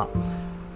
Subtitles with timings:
[0.00, 0.08] 哈。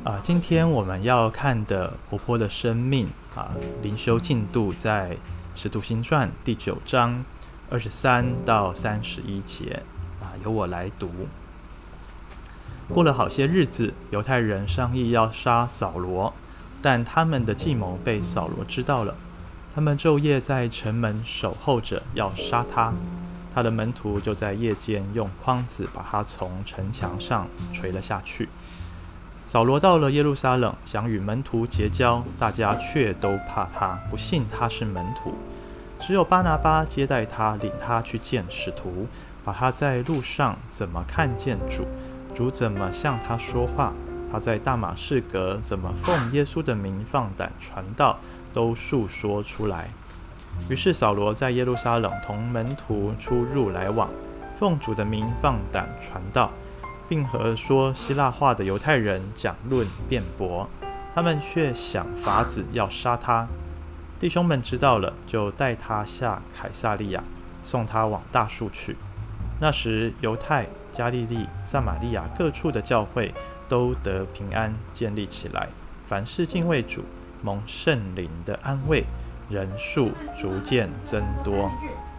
[0.05, 5.13] 啊，今天我们要看的活泼的生命啊，灵修进度在
[5.55, 7.25] 《使徒行传》第九章
[7.71, 9.83] 二十三到三十一节
[10.21, 11.11] 啊，由我来读。
[12.93, 16.35] 过了好些日子，犹太人商议要杀扫罗，
[16.83, 19.17] 但他们的计谋被扫罗知道了，
[19.75, 22.93] 他们昼夜在城门守候着，要杀他。
[23.55, 28.51] 他的门徒就在夜间用筐子把他从城墙上锤了下去。
[29.55, 35.33] 扫罗到了耶路撒冷，想与门徒结交，大家却都怕他，不信他是门徒。
[36.01, 39.07] 只有巴拿巴接待他，领他去见使徒，
[39.45, 41.87] 把他在路上怎么看见主，
[42.35, 43.93] 主怎么向他说话，
[44.33, 48.19] 他在大马士革怎么奉耶稣的名放胆传道，
[48.53, 49.89] 都述说出来。
[50.69, 54.11] 于是扫罗在耶路撒冷同门徒出入来往，
[54.59, 56.51] 奉主的名放胆传道，
[57.09, 60.69] 并和说希腊话的犹太人讲论辩驳，
[61.15, 63.47] 他们却想法子要杀他。
[64.19, 67.23] 弟兄们知道了，就带他下凯撒利亚，
[67.63, 68.97] 送他往大树去。
[69.61, 73.35] 那时犹太、加利利、撒玛利亚各处的教会
[73.69, 75.69] 都得平安建立起来，
[76.09, 77.05] 凡是敬畏主，
[77.43, 79.05] 蒙圣灵的安慰。
[79.51, 80.11] 人数
[80.41, 81.71] 逐渐增多，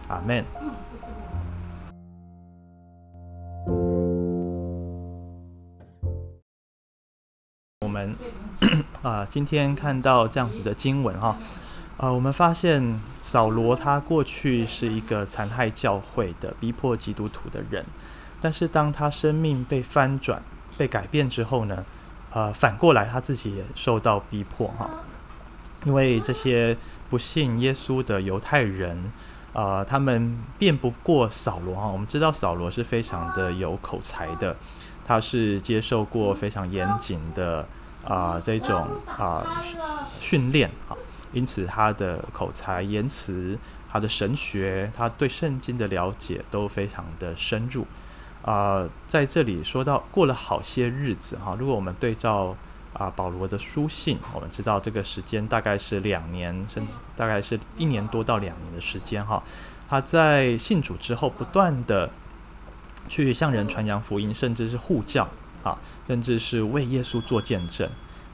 [0.06, 0.44] 阿门。
[7.86, 8.16] 我们
[9.00, 11.36] 啊，今天看到这样子的经文哈，
[11.96, 17.84] 啊，我们发现扫罗他过去是一个残害教会的、逼迫基督徒的人，
[18.40, 20.42] 但是当他生命被翻转、
[20.76, 21.84] 被改变之后呢，
[22.32, 24.90] 呃，反过来他自己也受到逼迫哈。
[25.84, 26.76] 因为这些
[27.08, 29.12] 不信耶稣的犹太人，
[29.52, 31.86] 啊、他们辩不过扫罗哈。
[31.86, 34.56] 我们知道扫罗是非常的有口才的，
[35.06, 37.66] 他是接受过非常严谨的
[38.04, 39.62] 啊、这种啊、
[40.20, 40.96] 训练啊，
[41.32, 43.56] 因此他的口才、言辞、
[43.88, 47.86] 他的神学、他对圣经的了解都非常的深入
[48.42, 52.56] 啊、在这里说到过了好些日子哈，如果我们对照。
[52.98, 59.42] 啊，保罗的书信，我们知道这个时间大概是两年，甚至大概是一年多到两年的时间哈。
[59.86, 62.08] 他在信主之后，不断的
[63.08, 65.28] 去向人传扬福音，甚至是护教
[65.62, 67.88] 啊，甚至是为耶稣做见证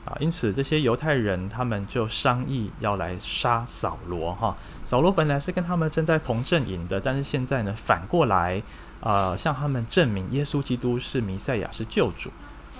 [0.04, 0.16] 啊。
[0.20, 4.56] 因此，这些犹太人他们就商议要来杀扫罗哈。
[4.84, 8.62] 扫罗本来是跟他们正在同阵营的，但是现在呢，反过来
[9.00, 12.30] 啊，向他们证明耶稣基督是弥赛亚，是救主。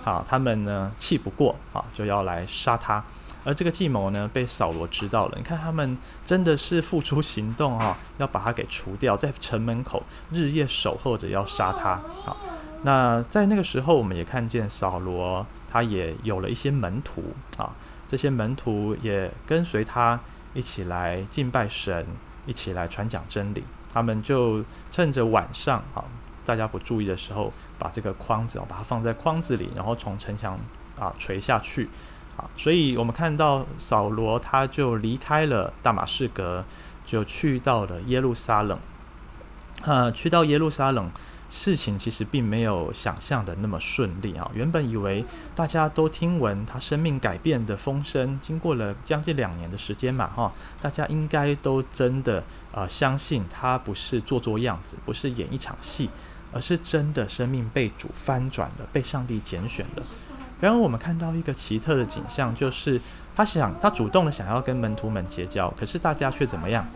[0.05, 3.03] 啊，他们呢气不过，啊，就要来杀他。
[3.45, 5.35] 而这个计谋呢，被扫罗知道了。
[5.37, 12.01] 你看，他们真的是付出行动，哈， 要把他给除掉，在城门口日夜守候着要杀他。
[12.23, 12.37] 好，
[12.85, 17.73] 那在那个时候，我们也看见扫罗，他也有了一些门徒，啊，
[18.09, 20.21] 这些门徒也跟随他
[20.55, 22.07] 一起来敬拜神，
[22.47, 23.65] 一起来传讲真理。
[23.93, 26.05] 他们就趁着晚上，啊。
[26.44, 30.58] 大家不注意的时候，把这个筐子啊，把它放在筐子里，然后从城墙
[30.98, 31.88] 啊垂下去，
[32.36, 36.64] 啊，所以我们看到扫罗他就离开了大马士革，
[37.04, 38.78] 就去到了耶路撒冷。
[39.84, 41.10] 呃，去到耶路撒冷，
[41.50, 44.48] 事情其实并没有想象的那么顺利啊。
[44.54, 45.24] 原本以为
[45.56, 56.09] 大家都听闻他生命改变的风声，经过了将近两年的时间嘛，哈，大家应该都真的呃相信他不是做做样子，不是演一场戏。
[56.53, 60.03] 而是真的生命被主翻转了，被上帝拣选了。
[60.61, 63.01] 然后我们看到一个奇特的景象，就是
[63.35, 66.87] 他想，他主动的想要跟门徒们结交，可是大家却怎么样？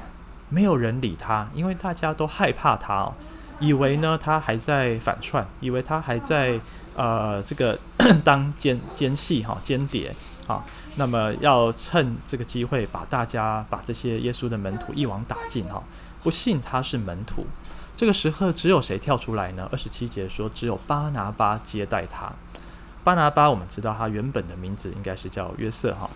[0.49, 3.15] 没有人理他，因为大家都害怕他哦，
[3.59, 6.61] 以为呢他还在反串，以为他还在
[6.95, 7.77] 呃这个
[8.23, 10.15] 当奸奸细哈间谍
[10.47, 10.63] 啊，
[10.95, 15.83] 那么要趁这个机会把大家把这些耶稣的门徒一网打尽哈，
[16.23, 17.45] 不信他是门徒。
[17.97, 19.67] 这个时刻只有谁跳出来呢？
[19.73, 22.31] 二十七节说，只有巴拿巴接待他。
[23.03, 26.11] 巴拿巴，我们知道他原本的名字应该是叫约瑟哈。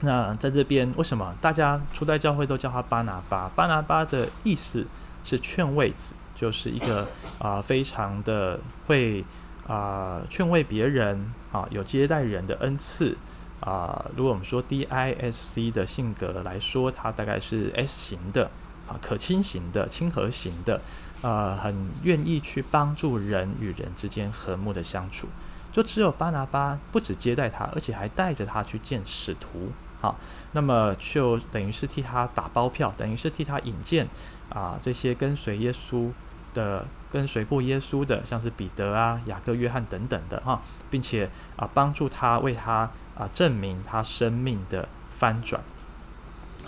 [0.00, 3.48] 那在这边，为什么大家初代教会都叫他巴拿巴？
[3.54, 4.84] 巴拿巴的意思
[5.22, 7.06] 是劝慰子，就是一个
[7.38, 8.58] 啊、非常的
[8.88, 9.24] 会
[9.68, 13.16] 啊、劝慰别人啊，有接待人的恩赐
[13.60, 18.50] 啊、如果我们说 D I S C 的性格来说，他大概是 S 型的。
[18.88, 20.80] 啊，可亲型的、亲和型的，
[21.22, 25.28] 呃，很愿意去帮助人与人之间和睦的相处。
[25.70, 29.70] 就只有巴拿巴不只接待他，而且还带着他去见使徒。
[30.00, 30.16] 好，
[30.52, 34.08] 那么就等于是替他打包票，等于是替他引荐
[34.48, 36.10] 啊这些跟随耶稣
[36.54, 45.60] 的跟随过耶稣的，像是彼得啊、雅各、约翰等等的哈，并且啊帮助他为他啊证明他生命的翻转，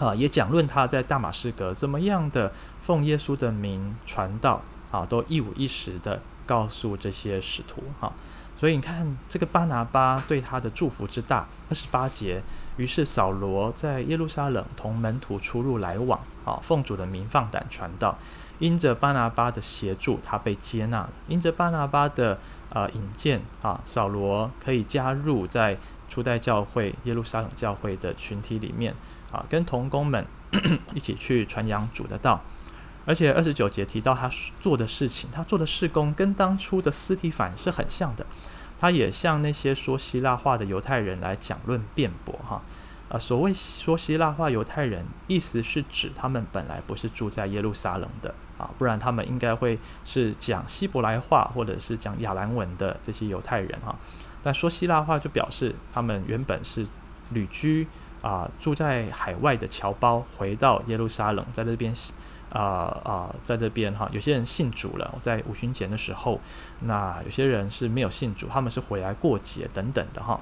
[0.00, 2.52] 啊也讲论他在大马士革怎么样的
[2.82, 4.61] 奉耶稣的名传道
[4.91, 8.12] 啊，都一五一十的告诉这些使徒哈。
[8.58, 12.43] 所以你看，这个巴拿巴对他的祝福之大，二十八节。
[12.76, 18.19] 于是扫罗在耶路撒冷同门徒出入来往，啊，奉主的名放胆传道。
[18.58, 22.38] 因着巴拿巴的协助，他被接纳了；因着巴拿巴的
[22.69, 25.79] 呃引荐，啊，扫罗可以加入在
[26.11, 28.94] 初代教会耶路撒冷教会的群体里面，
[29.32, 30.25] 啊，跟同工们
[30.94, 32.41] 一起去传扬主的道。
[33.06, 34.31] 而且二十九节提到他
[34.61, 38.27] 做的事情，他做的事工跟当初的司提反是很像的。
[38.79, 42.62] 他也向那些说希腊话的犹太人来讲论辩驳，哈，
[43.11, 53.94] 啊，所谓说希腊话犹太人，意思是指他们本来不是住在耶路撒冷的，啊，不然他们应该会是讲希伯来话或者是讲亚兰文的这些犹太人，哈。
[54.43, 56.87] 但说希腊话就表示他们原本是
[57.33, 57.87] 旅居
[58.23, 61.95] 啊，住在海外的侨胞，回到耶路撒冷，在这边。
[62.53, 66.41] 啊啊，在这边哈，有些人信主了，在五旬节的时候，
[66.81, 70.41] 那有些人是没有信主，他们是回来过节等等的哈。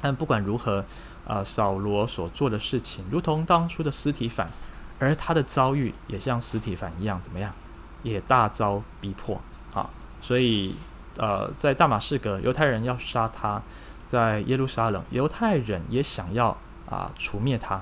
[0.00, 0.82] 但不管如何，
[1.26, 4.48] 啊，扫罗所做的事情，如同当初的司提反，
[4.98, 7.52] 而他的遭遇也像司提反一样，怎么样，
[8.02, 9.38] 也大遭逼迫
[9.74, 9.90] 啊。
[10.22, 10.74] 所以，
[11.18, 13.60] 呃，在大马士革，犹太人要杀他；
[14.06, 16.56] 在耶路撒冷，犹太人也想要
[16.90, 17.74] 啊除灭他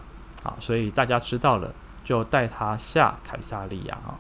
[0.42, 0.54] 啊。
[0.60, 1.74] 所以大家知道了。
[2.06, 4.14] 就带他下凯撒利亚啊。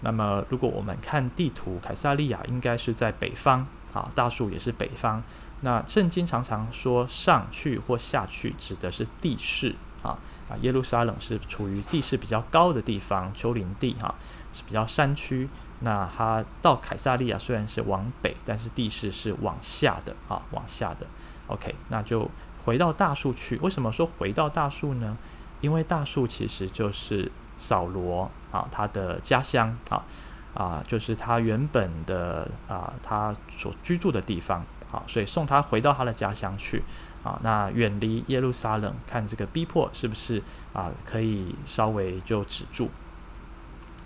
[0.00, 5.22] 那么，如果我们看地图，凯撒利亚应该是在北方啊，大树也是北方。
[5.60, 10.18] 那圣经常常说上去或下去，指的是地势啊
[10.48, 10.58] 啊。
[10.62, 14.12] 耶路撒冷是处于地势比较高的地方，丘陵地哈，
[14.52, 15.48] 是比较山区。
[15.78, 21.06] 那他到凯撒利亚虽然是往北，但是地势是往下的啊，往下的。
[21.46, 22.28] OK，那就
[22.68, 23.56] 回到大树去。
[23.62, 25.16] 为什么说回到大树呢？
[25.62, 30.04] 因为大树其实就是扫罗啊，他的家乡啊
[30.52, 34.62] 啊，就是他原本的啊，他所居住的地方
[34.92, 36.82] 啊，所以送他回到他的家乡去
[37.24, 40.42] 啊，那远离耶路撒冷，看这个逼迫是不是
[40.74, 42.90] 啊，可以稍微就止住。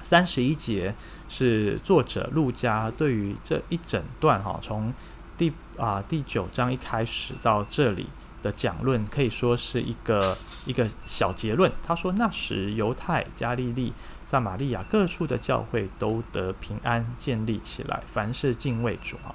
[0.05, 0.95] 三十一节
[1.29, 4.95] 是作者路加对于这一整段哈，从
[5.37, 8.07] 第啊第九章一开始到这里。
[8.43, 10.37] 的讲论可以说是一个
[10.67, 11.71] 一个小结论。
[11.83, 13.93] 他说：“那时犹太、加利利、
[14.25, 19.35] 撒玛利亚各处的教会都得平安，建立起来，凡是敬畏主啊。”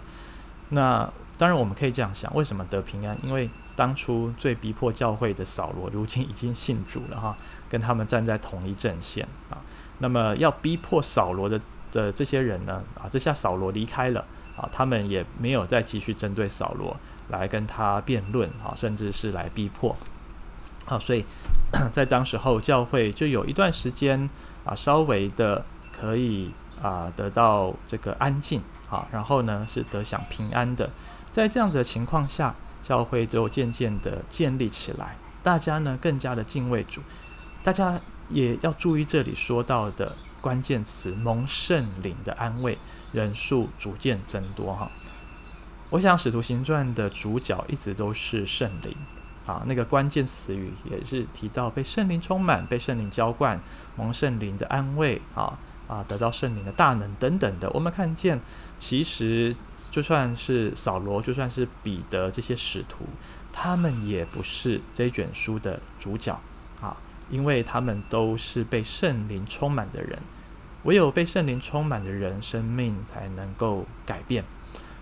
[0.70, 3.18] 那当然我们可以这样想：为什么得平安？
[3.24, 7.38] 因为当初最逼迫教会的扫罗，如今已经信主了哈，
[7.70, 9.58] 跟他们站在同一阵线啊。
[10.00, 11.62] 那么要逼迫扫罗的
[11.92, 12.84] 的这些人呢？
[13.00, 14.28] 啊，这下扫罗离开了
[14.58, 16.98] 啊，他们也没有再继续针对扫罗。
[17.30, 19.94] 来跟他辩论啊，甚至是来逼迫
[20.86, 21.26] 啊，所以
[21.92, 24.30] 在当时候教会就有一段时间
[24.64, 26.50] 啊，稍微的可以
[26.82, 30.90] 啊得到这个安静啊，然后呢是得享平安的。
[31.34, 37.02] 在这样子的情况下，教会就渐渐的建立起来，大家呢更加的敬畏主。
[37.62, 38.00] 大家
[38.30, 40.16] 也要注意这里说到的
[40.48, 42.78] 关键词：蒙圣灵的安慰，
[43.12, 44.90] 人数逐渐增多哈。
[45.90, 48.96] 我想《使徒行传》的主角一直都是圣灵
[49.46, 53.60] 啊，那个关键词语也是提到被圣灵充满、被圣灵浇灌、
[53.98, 57.70] 蒙圣灵的安慰啊啊，得到圣灵的大能等等的。
[57.72, 58.40] 我们看见，
[58.80, 59.54] 其实
[59.92, 63.04] 就算是扫罗，就算是彼得这些使徒，
[63.52, 66.40] 他们也不是这卷书的主角
[66.80, 66.96] 啊，
[67.30, 70.18] 因为他们都是被圣灵充满的人。
[70.88, 74.46] 唯有被圣灵充满的人，生命才能够改变。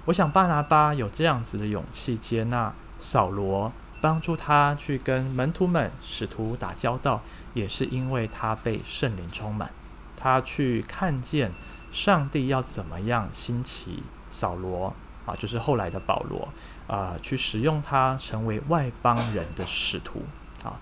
[0.05, 7.21] 我想巴拿巴有这样子的勇气接纳扫罗，帮助他去跟门徒们、使徒打交道，
[7.53, 9.69] 也是因为他被圣灵充满。
[10.17, 11.51] 他去看见
[11.91, 14.01] 上帝要怎么样兴起
[14.31, 14.91] 扫罗
[15.27, 16.47] 啊，就是后来的保罗
[16.87, 20.23] 啊，去使用他成为外邦人的使徒
[20.63, 20.79] 啊。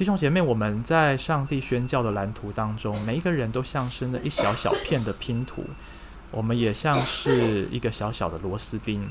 [0.00, 5.62] 弟兄姐妹，我们在上帝宣教的蓝图当中，每一个人都像是那一小小片的拼图。
[6.30, 9.06] 我们也像是一个小小的螺丝钉，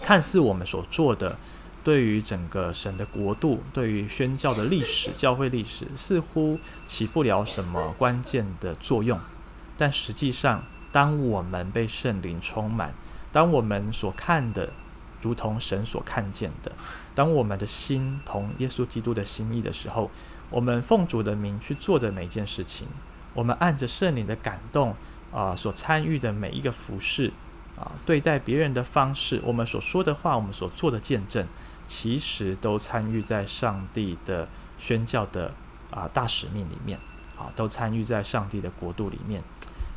[0.00, 1.36] 看似我们所做的，
[1.82, 9.18] 对于整个神的国度，对于宣教的历史、教会历史，似乎起不了什么关键的作用。
[9.76, 12.94] 但实际上，当我们被圣灵充满，
[13.32, 14.72] 当我们所看的
[15.22, 16.72] 如同神所看见的，
[17.14, 20.10] 当我们的心同耶稣基督的心意的时候，
[20.50, 22.86] 我们奉主的名去做的每一件事情，
[23.34, 24.94] 我们按着圣灵的感动。
[25.32, 27.32] 啊所参与的每一个服饰
[27.78, 31.46] 啊，对待别人的方式，我们所说的话，我们所做的见证，
[31.86, 35.54] 其实都参与在上帝的宣教的
[35.92, 36.98] 啊大使命里面，
[37.38, 39.40] 啊，都参与在上帝的国度里面。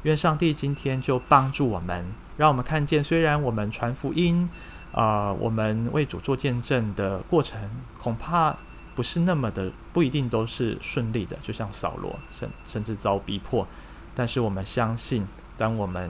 [0.04, 2.06] 愿上帝今天就帮助我们，
[2.38, 4.48] 让我们看见，虽然我们传福音，
[4.94, 7.60] 啊，我们为主做见证的过程，
[8.00, 8.56] 恐怕
[8.96, 13.68] 不是那么的，不一定都是顺利的，就像扫罗，甚甚至遭逼迫。
[14.16, 16.10] 但是我们相信，当我们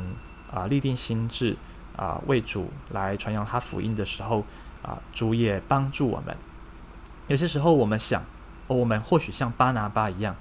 [0.54, 1.56] 啊立定心智
[1.96, 4.44] 啊为主来传扬他福音的时候，
[4.82, 6.36] 啊主也帮助我们。
[7.28, 8.22] 有些时候我们想，
[8.68, 10.36] 我们或许像巴拿巴一样。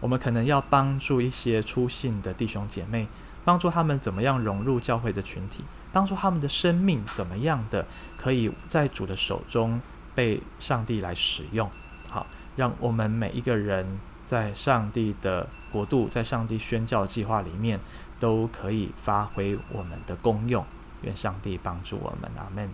[0.00, 3.08] 我们可能要帮助一些出信的弟兄姐妹，
[3.48, 9.80] 帮助他们怎么样融入教会的群体，帮助他们的生命怎么样的可以在主的手中
[10.14, 11.70] 被上帝来使用。
[12.10, 12.26] 好，
[12.56, 17.80] 让我们每一个人在上帝的国度，在上帝宣教计划里面，
[18.20, 20.62] 都可以发挥我们的功用。
[21.00, 22.68] 愿上帝帮助我们，阿门。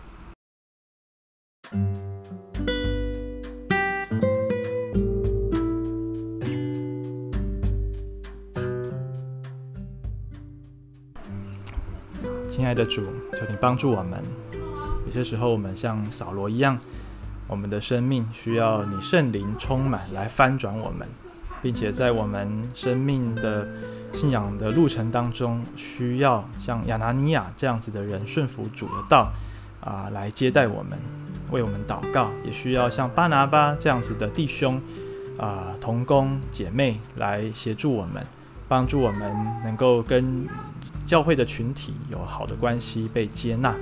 [12.54, 14.22] 亲爱的主，求你帮助我们。
[15.04, 16.78] 有些时候，我们像扫罗一样，
[17.48, 21.08] 我们的生命需要你圣灵充满来翻转我们，
[21.60, 23.66] 并且在我们生命的
[24.12, 29.32] 信仰的路程当中，需要像亚拿尼亚这样子的人顺服主的道
[29.80, 30.96] 啊，来接待我们，
[31.50, 34.80] 为我们祷告；也需要像巴拿巴这样子的弟兄
[35.40, 38.24] 啊、同工姐妹来协助我们，
[38.68, 39.34] 帮助我们
[39.64, 40.46] 能够跟。
[41.06, 43.74] 教会的群体有好的关系，被接纳，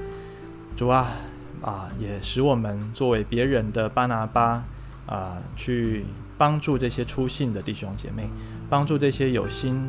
[0.76, 1.12] 主啊
[1.60, 4.64] 啊，也使我们作为别人的巴拿巴
[5.06, 6.04] 啊，去
[6.36, 8.28] 帮助这些初信的弟兄姐妹，
[8.68, 9.88] 帮助这些有心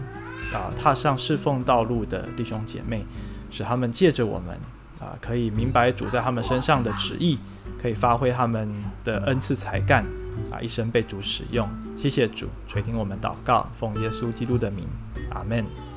[0.53, 3.03] 啊踏上侍奉道路的弟兄姐妹，
[3.49, 4.55] 使他们借着我们
[4.99, 7.39] 啊，可以明白主在他们身上的旨意，
[7.81, 8.71] 可以发挥他们
[9.03, 10.05] 的恩赐才干
[10.51, 11.67] 啊，一生被主使用。
[11.97, 14.87] 谢谢主垂听我们祷告，奉耶稣基督的名，
[15.31, 15.92] 阿门。